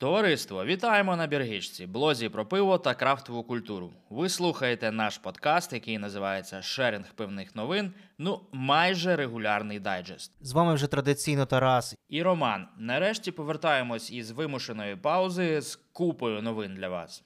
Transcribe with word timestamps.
Товариство, 0.00 0.64
вітаємо 0.64 1.16
на 1.16 1.26
Біргичці, 1.26 1.86
блозі 1.86 2.28
про 2.28 2.46
пиво 2.46 2.78
та 2.78 2.94
крафтову 2.94 3.42
культуру. 3.42 3.90
Ви 4.10 4.28
слухаєте 4.28 4.92
наш 4.92 5.18
подкаст, 5.18 5.72
який 5.72 5.98
називається 5.98 6.62
Шерінг 6.62 7.14
пивних 7.14 7.56
новин. 7.56 7.92
Ну, 8.18 8.40
майже 8.52 9.16
регулярний 9.16 9.80
дайджест. 9.80 10.32
З 10.40 10.52
вами 10.52 10.74
вже 10.74 10.86
традиційно 10.86 11.46
Тарас. 11.46 11.96
І 12.08 12.22
Роман. 12.22 12.66
Нарешті 12.78 13.32
повертаємось 13.32 14.10
із 14.10 14.30
вимушеної 14.30 14.96
паузи 14.96 15.60
з 15.60 15.76
купою 15.92 16.42
новин 16.42 16.74
для 16.74 16.88
вас. 16.88 17.24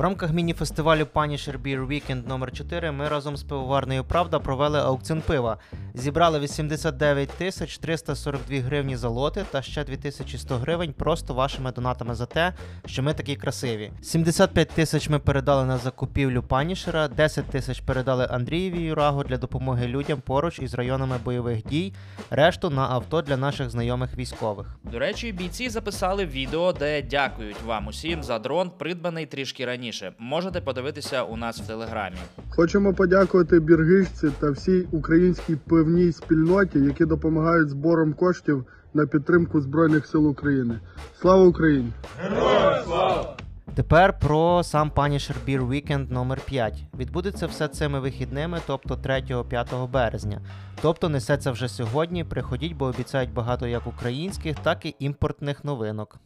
В 0.00 0.02
рамках 0.02 0.32
міні-фестивалю 0.32 1.06
Punisher 1.14 1.62
Beer 1.62 1.86
Weekend 1.86 2.28
номер 2.28 2.52
4 2.52 2.92
ми 2.92 3.08
разом 3.08 3.36
з 3.36 3.42
пивоварною 3.42 4.04
Правда 4.04 4.38
провели 4.38 4.78
аукціон 4.78 5.20
пива. 5.20 5.58
Зібрали 5.94 6.38
89 6.38 7.28
тисяч 7.28 7.78
342 7.78 8.58
гривні 8.60 8.96
за 8.96 9.08
лоти 9.08 9.44
та 9.50 9.62
ще 9.62 9.84
2100 9.84 10.56
гривень 10.56 10.92
просто 10.92 11.34
вашими 11.34 11.72
донатами 11.72 12.14
за 12.14 12.26
те, 12.26 12.52
що 12.86 13.02
ми 13.02 13.14
такі 13.14 13.36
красиві. 13.36 13.90
75 14.02 14.68
тисяч 14.68 15.08
ми 15.08 15.18
передали 15.18 15.64
на 15.64 15.78
закупівлю 15.78 16.42
Панішера, 16.42 17.08
10 17.08 17.44
тисяч 17.44 17.80
передали 17.80 18.26
Андрієві 18.30 18.82
Юрагу 18.82 19.24
для 19.24 19.36
допомоги 19.36 19.86
людям 19.86 20.20
поруч 20.20 20.58
із 20.58 20.74
районами 20.74 21.16
бойових 21.24 21.62
дій, 21.64 21.92
решту 22.30 22.70
на 22.70 22.82
авто 22.82 23.22
для 23.22 23.36
наших 23.36 23.70
знайомих 23.70 24.16
військових. 24.16 24.66
До 24.92 24.98
речі, 24.98 25.32
бійці 25.32 25.68
записали 25.68 26.26
відео, 26.26 26.72
де 26.72 27.02
дякують 27.02 27.62
вам 27.66 27.86
усім 27.86 28.22
за 28.22 28.38
дрон, 28.38 28.70
придбаний 28.78 29.26
трішки 29.26 29.64
раніше. 29.64 30.12
Можете 30.18 30.60
подивитися 30.60 31.22
у 31.22 31.36
нас 31.36 31.60
в 31.60 31.66
телеграмі. 31.66 32.16
Хочемо 32.48 32.94
подякувати 32.94 33.60
біргичці 33.60 34.28
та 34.40 34.50
всій 34.50 34.86
українській 34.92 35.56
пивній 35.80 36.12
спільноті, 36.12 36.78
які 36.78 37.04
допомагають 37.04 37.68
збором 37.68 38.12
коштів 38.12 38.64
на 38.94 39.06
підтримку 39.06 39.60
Збройних 39.60 40.06
сил 40.06 40.28
України. 40.28 40.80
Слава 41.20 41.44
Україні! 41.44 41.92
Героям 42.18 43.24
Тепер 43.74 44.18
про 44.18 44.62
сам 44.62 44.90
Punisher 44.96 45.34
Beer 45.46 45.68
Weekend 45.68 46.12
номер 46.12 46.40
5 46.44 46.84
Відбудеться 46.98 47.46
все 47.46 47.68
цими 47.68 48.00
вихідними, 48.00 48.58
тобто 48.66 48.94
3-5 48.94 49.88
березня. 49.88 50.40
Тобто 50.82 51.08
несеться 51.08 51.50
вже 51.50 51.68
сьогодні. 51.68 52.24
Приходіть, 52.24 52.76
бо 52.76 52.84
обіцяють 52.84 53.32
багато 53.32 53.66
як 53.66 53.86
українських, 53.86 54.56
так 54.58 54.86
і 54.86 54.94
імпортних 54.98 55.64
новинок. 55.64 56.18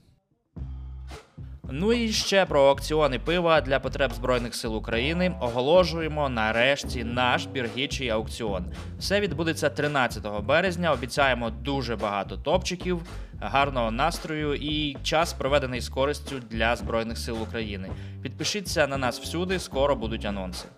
Ну 1.71 1.93
і 1.93 2.13
ще 2.13 2.47
про 2.47 2.65
аукціони 2.65 3.19
пива 3.19 3.61
для 3.61 3.81
потреб 3.81 4.13
Збройних 4.13 4.55
сил 4.55 4.77
України 4.77 5.35
оголошуємо 5.41 6.29
нарешті 6.29 7.05
наш 7.05 7.47
біргічий 7.47 8.09
аукціон. 8.09 8.65
Все 8.99 9.21
відбудеться 9.21 9.71
13 9.71 10.45
березня. 10.45 10.93
Обіцяємо 10.93 11.51
дуже 11.51 11.97
багато 11.97 12.37
топчиків, 12.37 13.03
гарного 13.41 13.91
настрою 13.91 14.55
і 14.55 14.97
час 15.03 15.33
проведений 15.33 15.81
з 15.81 15.89
користю 15.89 16.35
для 16.51 16.77
Збройних 16.77 17.19
сил 17.19 17.43
України. 17.43 17.91
Підпишіться 18.23 18.87
на 18.87 18.99
нас 18.99 19.21
всюди, 19.21 19.59
скоро 19.59 19.97
будуть 19.97 20.25
анонси. 20.25 20.69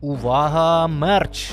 Увага! 0.00 0.86
Мерч! 0.86 1.50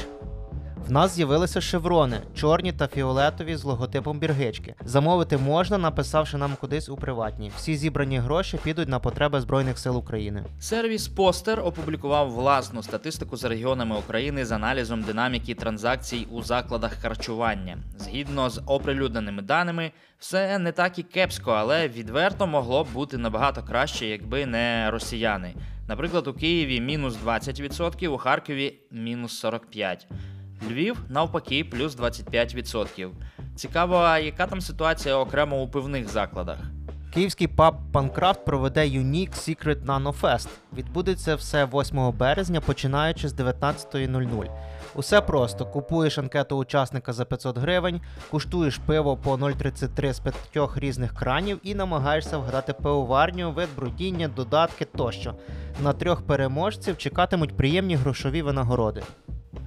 В 0.87 0.91
нас 0.91 1.15
з'явилися 1.15 1.61
шеврони, 1.61 2.21
чорні 2.35 2.73
та 2.73 2.87
фіолетові 2.87 3.55
з 3.55 3.63
логотипом 3.63 4.19
біргички. 4.19 4.75
Замовити 4.85 5.37
можна, 5.37 5.77
написавши 5.77 6.37
нам 6.37 6.55
кудись 6.61 6.89
у 6.89 6.95
приватні. 6.95 7.51
Всі 7.57 7.75
зібрані 7.75 8.19
гроші 8.19 8.59
підуть 8.63 8.89
на 8.89 8.99
потреби 8.99 9.41
Збройних 9.41 9.79
сил 9.79 9.97
України. 9.97 10.43
Сервіс 10.59 11.07
Постер 11.07 11.59
опублікував 11.59 12.31
власну 12.31 12.83
статистику 12.83 13.37
з 13.37 13.43
регіонами 13.43 13.95
України 13.95 14.45
з 14.45 14.51
аналізом 14.51 15.01
динаміки 15.01 15.55
транзакцій 15.55 16.27
у 16.31 16.41
закладах 16.41 16.93
харчування. 16.93 17.77
Згідно 17.97 18.49
з 18.49 18.61
оприлюдненими 18.65 19.41
даними, 19.41 19.91
все 20.19 20.59
не 20.59 20.71
так 20.71 20.99
і 20.99 21.03
кепсько, 21.03 21.51
але 21.51 21.87
відверто 21.87 22.47
могло 22.47 22.83
б 22.83 22.87
бути 22.93 23.17
набагато 23.17 23.63
краще, 23.63 24.07
якби 24.07 24.45
не 24.45 24.91
росіяни. 24.91 25.53
Наприклад, 25.87 26.27
у 26.27 26.33
Києві 26.33 26.81
мінус 26.81 27.17
20%, 27.25 28.07
у 28.07 28.17
Харкові 28.17 28.79
мінус 28.91 29.45
45%. 29.45 29.97
Львів 30.69 30.97
навпаки, 31.09 31.63
плюс 31.63 31.97
25%. 31.97 33.09
Цікаво, 33.55 34.17
яка 34.17 34.47
там 34.47 34.61
ситуація 34.61 35.15
окремо 35.15 35.61
у 35.61 35.67
пивних 35.67 36.09
закладах? 36.09 36.57
Київський 37.13 37.47
паб 37.47 37.75
Панкрафт 37.91 38.45
проведе 38.45 38.81
Unique 38.81 39.33
Secret 39.33 39.85
Nano 39.85 40.21
Fest. 40.21 40.47
Відбудеться 40.77 41.35
все 41.35 41.65
8 41.73 42.11
березня, 42.11 42.61
починаючи 42.61 43.29
з 43.29 43.33
19.00. 43.33 44.49
Усе 44.95 45.21
просто: 45.21 45.65
купуєш 45.65 46.17
анкету 46.17 46.57
учасника 46.57 47.13
за 47.13 47.25
500 47.25 47.57
гривень, 47.57 48.01
куштуєш 48.31 48.77
пиво 48.77 49.17
по 49.17 49.33
0,33 49.33 50.13
з 50.13 50.19
п'ятьох 50.19 50.77
різних 50.77 51.13
кранів 51.13 51.59
і 51.63 51.75
намагаєшся 51.75 52.37
вгадати 52.37 52.73
пивоварню, 52.73 53.51
вид 53.51 53.69
брудіння, 53.75 54.27
додатки 54.27 54.85
тощо. 54.85 55.35
На 55.83 55.93
трьох 55.93 56.21
переможців 56.21 56.97
чекатимуть 56.97 57.57
приємні 57.57 57.95
грошові 57.95 58.41
винагороди. 58.41 59.03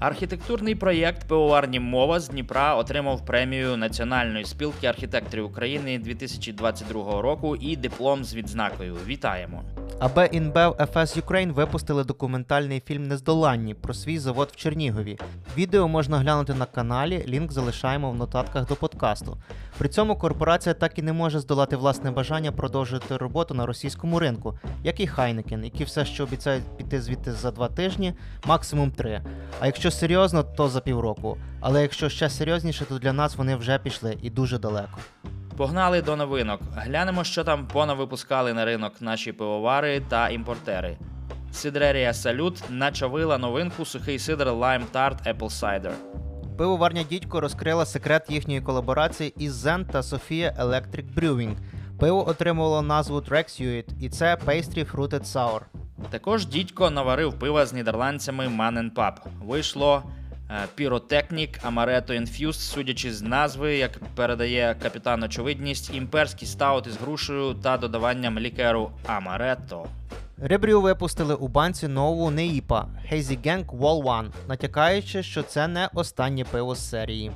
Архітектурний 0.05 0.75
проєкт 0.75 1.29
пивоварні 1.29 1.81
мова 1.81 2.21
з 2.21 2.29
Дніпра 2.29 2.75
отримав 2.75 3.27
премію 3.27 3.77
Національної 3.77 4.45
спілки 4.45 4.87
архітекторів 4.87 5.45
України 5.47 5.99
2022 5.99 7.23
року 7.23 7.57
і 7.57 7.77
диплом 7.77 8.25
з 8.25 8.35
відзнакою. 8.35 8.97
Вітаємо! 9.07 9.63
АБ 9.99 10.19
InBev 10.19 10.77
FS 10.77 11.23
Ukraine 11.23 11.53
випустили 11.53 12.05
документальний 12.05 12.83
фільм 12.87 13.09
Нездоланні 13.09 13.75
про 13.75 13.95
свій 13.95 14.19
завод 14.19 14.49
в 14.53 14.57
Чернігові. 14.57 15.19
Відео 15.57 15.89
можна 15.89 16.19
глянути 16.19 16.55
на 16.55 16.67
каналі, 16.67 17.25
лінк 17.29 17.53
залишаємо 17.53 18.11
в 18.11 18.17
нотатках 18.17 18.69
до 18.69 18.77
подкасту. 18.77 19.37
При 19.79 19.89
цьому 19.89 20.17
корпорація 20.17 20.75
так 20.75 20.99
і 20.99 21.03
не 21.03 21.13
може 21.13 21.41
здолати 21.41 21.77
власне 21.77 22.11
бажання 22.11 22.53
продовжити 22.53 23.17
роботу 23.17 23.55
на 23.55 23.67
російському 23.67 24.19
ринку, 24.19 24.59
як 24.85 25.01
і 25.01 25.07
Хайнекен, 25.07 25.65
які 25.65 25.85
все 25.85 26.05
ще 26.05 26.23
обіцяють 26.23 26.65
піти 26.77 27.01
звідти 27.01 27.33
за 27.33 27.51
два 27.51 27.69
тижні, 27.69 28.15
максимум 28.47 28.91
три. 28.91 29.23
А 29.61 29.67
якщо 29.67 29.91
серйозно, 29.91 30.43
то 30.43 30.69
за 30.69 30.81
півроку. 30.81 31.37
Але 31.61 31.83
якщо 31.83 32.09
ще 32.09 32.31
серйозніше, 32.31 32.85
то 32.85 32.99
для 32.99 33.13
нас 33.13 33.37
вони 33.37 33.57
вже 33.57 33.79
пішли 33.79 34.19
і 34.23 34.31
дуже 34.31 34.59
далеко. 34.59 34.99
Погнали 35.57 36.03
до 36.03 36.17
новинок. 36.17 36.61
Глянемо, 36.77 37.25
що 37.25 37.45
там 37.45 37.67
понавипускали 37.67 38.55
на 38.55 38.65
ринок 38.65 38.93
наші 39.01 39.33
пивовари 39.33 40.01
та 40.09 40.29
імпортери. 40.29 40.97
Сидрерія 41.53 42.15
Салют 42.15 42.63
начавила 42.71 43.39
новинку 43.39 43.85
сухий 43.85 44.19
сидр 44.19 44.49
Lime 44.49 44.85
Tart 44.95 45.35
Apple 45.35 45.61
Cider. 45.61 45.93
Пивоварня 46.59 47.03
Дідько 47.03 47.41
розкрила 47.41 47.87
секрет 47.87 48.27
їхньої 48.29 48.61
колаборації 48.61 49.35
із 49.39 49.67
Zen 49.67 49.85
та 49.85 50.01
Sophia 50.01 50.63
Electric 50.63 51.15
Brewing. 51.15 51.57
Пиво 51.99 52.29
отримувало 52.29 52.83
назву 52.83 53.19
Trexuit, 53.19 53.85
і 54.01 54.09
це 54.09 54.37
Pastry 54.47 54.93
Fruited 54.93 55.33
Sour. 55.33 55.61
Також 56.11 56.47
дідько 56.47 56.91
наварив 56.91 57.39
пива 57.39 57.67
з 57.67 57.73
нідерландцями 57.73 58.47
Man 58.47 58.95
Pub. 58.95 59.13
Вийшло 59.43 60.03
Піротехнік 60.75 61.59
Amaretto 61.59 62.11
Infused, 62.11 62.53
судячи 62.53 63.13
з 63.13 63.23
назви, 63.23 63.77
як 63.77 63.99
передає 64.15 64.77
капітан 64.83 65.23
очевидність, 65.23 65.95
імперський 65.95 66.49
стаут 66.49 66.87
із 66.87 66.97
грушею 66.97 67.55
та 67.55 67.77
додаванням 67.77 68.39
лікеру 68.39 68.91
Amaretto. 69.07 69.87
Ребрю 70.39 70.81
випустили 70.81 71.35
у 71.35 71.49
банці 71.49 71.89
нову 71.89 72.31
неїпа 72.31 72.87
Hazy 73.13 73.47
Gang 73.47 73.67
Wall 73.67 74.03
One, 74.03 74.31
натякаючи, 74.49 75.23
що 75.23 75.43
це 75.43 75.69
не 75.69 75.89
останнє 75.95 76.45
пиво 76.45 76.75
з 76.75 76.89
серії. 76.91 77.33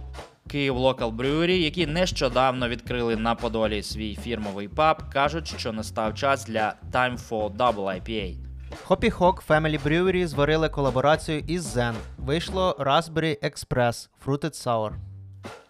Київ 0.49 0.77
Local 0.77 1.17
Brewery, 1.17 1.51
які 1.51 1.87
нещодавно 1.87 2.69
відкрили 2.69 3.17
на 3.17 3.35
Подолі 3.35 3.83
свій 3.83 4.17
фірмовий 4.17 4.69
паб, 4.69 5.03
кажуть, 5.13 5.55
що 5.59 5.73
настав 5.73 6.15
час 6.15 6.47
для 6.47 6.75
Time 6.93 7.29
for 7.29 7.57
Double 7.57 7.75
IPA. 7.75 8.48
Hoppy 8.89 9.19
Hawk 9.19 9.47
Family 9.47 9.83
Brewery 9.83 10.27
зварили 10.27 10.69
колаборацію 10.69 11.39
із 11.47 11.77
Zen. 11.77 11.95
Вийшло 12.19 12.77
Raspberry 12.79 13.51
Express 13.51 14.09
Fruited 14.27 14.67
Sour. 14.67 14.93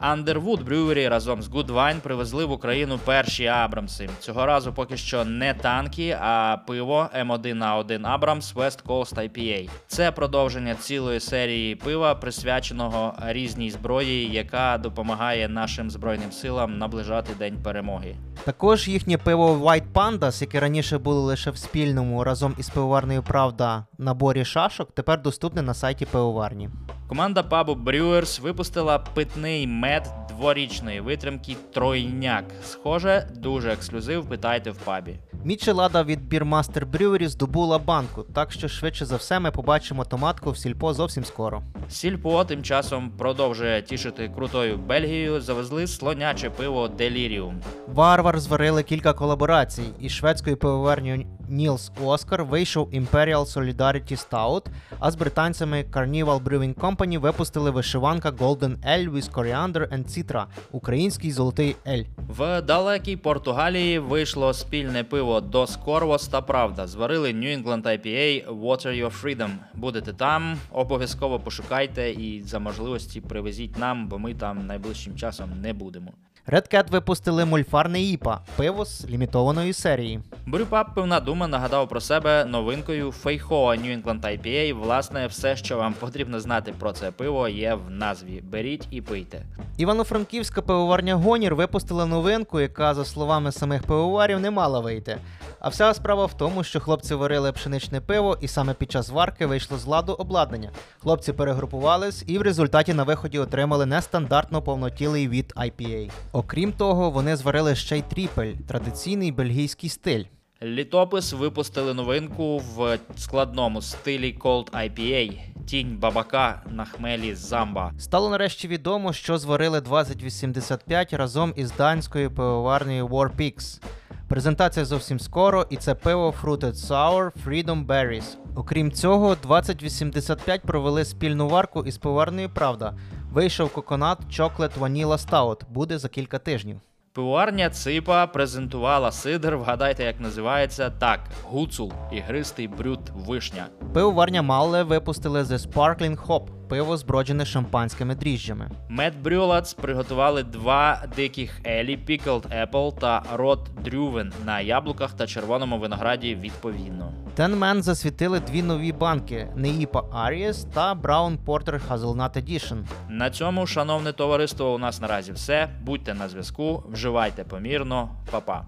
Underwood 0.00 0.64
Brewery 0.64 1.08
разом 1.08 1.42
з 1.42 1.48
Good 1.48 1.66
Wine 1.66 2.00
привезли 2.00 2.44
в 2.44 2.52
Україну 2.52 2.98
перші 3.04 3.46
Абрамси. 3.46 4.08
Цього 4.20 4.46
разу 4.46 4.72
поки 4.72 4.96
що 4.96 5.24
не 5.24 5.54
танки, 5.54 6.18
а 6.20 6.56
пиво 6.66 7.08
М1 7.20 7.54
на 7.54 7.76
1 7.76 8.06
Abrams 8.06 8.54
West 8.54 8.82
Coast 8.86 9.14
IPA. 9.14 9.68
Це 9.86 10.12
продовження 10.12 10.74
цілої 10.74 11.20
серії 11.20 11.76
пива, 11.76 12.14
присвяченого 12.14 13.14
різній 13.26 13.70
зброї, 13.70 14.32
яка 14.32 14.78
допомагає 14.78 15.48
нашим 15.48 15.90
збройним 15.90 16.32
силам 16.32 16.78
наближати 16.78 17.34
день 17.38 17.58
перемоги. 17.62 18.16
Також 18.44 18.88
їхнє 18.88 19.18
пиво 19.18 19.54
White 19.54 19.92
Pandas, 19.94 20.40
яке 20.40 20.60
раніше 20.60 20.98
було 20.98 21.20
лише 21.20 21.50
в 21.50 21.56
спільному 21.56 22.24
разом 22.24 22.54
із 22.58 22.68
пивоварною 22.68 23.22
Правда 23.22 23.86
наборі 23.98 24.44
шашок, 24.44 24.92
тепер 24.94 25.22
доступне 25.22 25.62
на 25.62 25.74
сайті 25.74 26.06
пивоварні. 26.06 26.70
Команда 27.08 27.42
пабу 27.42 27.72
Brewers 27.72 28.40
випустила 28.40 28.98
питний 28.98 29.66
мед 29.66 30.08
дворічної 30.28 31.00
витримки 31.00 31.56
тройняк. 31.74 32.44
Схоже, 32.64 33.28
дуже 33.36 33.72
ексклюзив. 33.72 34.28
Питайте 34.28 34.70
в 34.70 34.76
пабі. 34.76 35.18
Мічелада 35.44 36.02
від 36.02 36.32
Beermaster 36.32 36.90
Brewery 36.90 37.28
здобула 37.28 37.78
банку, 37.78 38.22
так 38.22 38.52
що 38.52 38.68
швидше 38.68 39.04
за 39.04 39.16
все 39.16 39.40
ми 39.40 39.50
побачимо 39.50 40.04
томатку 40.04 40.50
в 40.50 40.58
сільпо 40.58 40.94
зовсім 40.94 41.24
скоро. 41.24 41.62
Сільпо 41.88 42.44
тим 42.44 42.62
часом 42.62 43.10
продовжує 43.10 43.82
тішити 43.82 44.28
крутою 44.28 44.78
Бельгією. 44.78 45.40
Завезли 45.40 45.86
слоняче 45.86 46.50
пиво 46.50 46.88
Деліріум. 46.88 47.60
Варвар 47.86 48.40
зварили 48.40 48.82
кілька 48.82 49.12
колаборацій. 49.12 49.92
Із 50.00 50.12
шведською 50.12 50.56
пивоварнею 50.56 51.26
Нілс 51.48 51.92
Оскар 52.04 52.44
вийшов 52.44 52.90
Imperial 52.90 53.44
Solidarity 53.44 54.28
Stout, 54.28 54.66
а 54.98 55.10
з 55.10 55.16
британцями 55.16 55.84
Carnival 55.92 56.42
Brewing 56.42 56.74
Company 56.74 57.18
випустили 57.18 57.70
вишиванка 57.70 58.30
Golden 58.30 58.76
Ale 58.88 59.10
with 59.10 59.32
Coriander 59.32 59.88
and 59.88 60.04
Citra– 60.04 60.44
український 60.72 61.32
золотий 61.32 61.76
ель. 61.86 62.04
В 62.28 62.62
далекій 62.62 63.16
Португалії 63.16 63.98
вийшло 63.98 64.54
спільне 64.54 65.04
пиво 65.04 65.40
Dos 65.40 65.84
Corvos 65.84 66.30
та 66.30 66.40
Правда. 66.40 66.86
Зварили 66.86 67.32
New 67.32 67.62
England 67.62 67.82
IPA 67.82 68.48
Water 68.60 69.04
Your 69.04 69.22
Freedom. 69.22 69.50
Будете 69.74 70.12
там, 70.12 70.58
обов'язково 70.72 71.40
пошукайте 71.40 72.10
і 72.10 72.42
за 72.42 72.58
можливості 72.58 73.20
привезіть 73.20 73.78
нам, 73.78 74.08
бо 74.08 74.18
ми 74.18 74.34
там 74.34 74.66
найближчим 74.66 75.16
часом 75.16 75.50
не 75.60 75.72
будемо. 75.72 76.12
Red 76.46 76.74
Cat 76.74 76.90
випустили 76.90 77.44
мульфарне 77.44 78.02
ІПА– 78.02 78.40
пиво 78.56 78.84
з 78.84 79.06
лімітованої 79.10 79.72
серії. 79.72 80.20
Брюпап 80.48 80.94
пивна 80.94 81.20
дума 81.20 81.48
нагадав 81.48 81.88
про 81.88 82.00
себе 82.00 82.44
новинкою 82.44 83.12
Фейхоа 83.12 83.76
New 83.76 84.02
England 84.02 84.20
IPA. 84.20 84.74
Власне, 84.74 85.26
все, 85.26 85.56
що 85.56 85.76
вам 85.76 85.94
потрібно 85.94 86.40
знати 86.40 86.74
про 86.78 86.92
це 86.92 87.10
пиво, 87.10 87.48
є 87.48 87.74
в 87.74 87.90
назві. 87.90 88.42
Беріть 88.52 88.88
і 88.90 89.00
пийте. 89.00 89.42
Івано-Франківська 89.76 90.62
пивоварня 90.62 91.14
Гонір 91.14 91.54
випустила 91.54 92.06
новинку, 92.06 92.60
яка, 92.60 92.94
за 92.94 93.04
словами 93.04 93.52
самих 93.52 93.82
пивоварів, 93.82 94.40
не 94.40 94.50
мала 94.50 94.80
вийти. 94.80 95.18
А 95.60 95.68
вся 95.68 95.94
справа 95.94 96.26
в 96.26 96.36
тому, 96.36 96.64
що 96.64 96.80
хлопці 96.80 97.14
варили 97.14 97.52
пшеничне 97.52 98.00
пиво, 98.00 98.38
і 98.40 98.48
саме 98.48 98.74
під 98.74 98.92
час 98.92 99.08
варки 99.08 99.46
вийшло 99.46 99.78
з 99.78 99.86
ладу 99.86 100.12
обладнання. 100.12 100.70
Хлопці 100.98 101.32
перегрупувались 101.32 102.24
і 102.26 102.38
в 102.38 102.42
результаті 102.42 102.94
на 102.94 103.02
виході 103.02 103.38
отримали 103.38 103.86
нестандартно 103.86 104.62
повнотілий 104.62 105.28
від 105.28 105.52
IPA. 105.56 106.10
Окрім 106.32 106.72
того, 106.72 107.10
вони 107.10 107.36
зварили 107.36 107.74
ще 107.74 107.98
й 107.98 108.02
тріпель 108.02 108.52
традиційний 108.68 109.32
бельгійський 109.32 109.90
стиль. 109.90 110.24
Літопис 110.62 111.32
випустили 111.32 111.94
новинку 111.94 112.58
в 112.58 112.98
складному 113.16 113.82
стилі 113.82 114.36
Cold 114.40 114.70
IPA. 114.70 115.40
Тінь 115.66 115.96
бабака 115.96 116.62
на 116.70 116.84
хмелі 116.84 117.34
замба. 117.34 117.92
Стало 117.98 118.30
нарешті 118.30 118.68
відомо, 118.68 119.12
що 119.12 119.38
зварили 119.38 119.80
2085 119.80 121.12
разом 121.12 121.52
із 121.56 121.72
данською 121.72 122.30
пивоварнею 122.30 123.06
Warpix. 123.06 123.82
Презентація 124.28 124.84
зовсім 124.84 125.20
скоро, 125.20 125.66
і 125.70 125.76
це 125.76 125.94
пиво 125.94 126.34
Fruited 126.42 126.74
Sour 126.74 127.32
Freedom 127.46 127.86
Berries. 127.86 128.36
Окрім 128.56 128.92
цього, 128.92 129.36
2085 129.42 130.62
провели 130.62 131.04
спільну 131.04 131.48
варку 131.48 131.84
із 131.84 131.98
пивоварнею 131.98 132.50
Правда. 132.50 132.94
Вийшов 133.32 133.72
коконат 133.72 134.18
Chocolate 134.30 134.78
Vanilla 134.78 135.28
Stout. 135.28 135.60
Буде 135.70 135.98
за 135.98 136.08
кілька 136.08 136.38
тижнів. 136.38 136.80
Пивоварня 137.18 137.70
Ципа 137.70 138.26
презентувала 138.26 139.12
сидр. 139.12 139.56
Вгадайте, 139.56 140.04
як 140.04 140.20
називається 140.20 140.90
так: 140.90 141.20
гуцул, 141.44 141.92
ігристий 142.12 142.68
брют 142.68 143.00
вишня. 143.14 143.66
Пивоварня 143.94 144.42
Малле 144.42 144.82
випустили 144.82 145.42
The 145.42 145.72
Sparkling 145.72 146.26
Hop– 146.26 146.46
пиво 146.68 146.96
зброджене 146.96 147.44
шампанськими 147.44 148.14
дріжджами. 148.14 148.70
Мед 148.88 149.22
Брюлац 149.22 149.74
приготували 149.74 150.42
два 150.42 151.02
диких 151.16 151.60
елі 151.66 151.98
Pickled 152.08 152.68
Apple 152.68 152.98
та 152.98 153.22
Рот 153.34 153.70
Дрювен 153.84 154.32
на 154.46 154.60
яблуках 154.60 155.12
та 155.12 155.26
червоному 155.26 155.78
винограді 155.78 156.34
відповідно. 156.34 157.12
Man 157.36 157.82
засвітили 157.82 158.40
дві 158.40 158.62
нові 158.62 158.92
банки 158.92 159.48
Неїпа 159.56 160.04
Арієс 160.12 160.64
та 160.64 160.94
Brown 160.94 161.38
Porter 161.46 161.80
Hazelnut 161.88 162.36
Edition. 162.36 162.84
На 163.08 163.30
цьому, 163.30 163.66
шановне 163.66 164.12
товариство, 164.12 164.74
у 164.74 164.78
нас 164.78 165.00
наразі 165.00 165.32
все. 165.32 165.68
Будьте 165.82 166.14
на 166.14 166.28
зв'язку, 166.28 166.82
вживайте 166.92 167.44
помірно, 167.44 168.10
Па-па. 168.30 168.64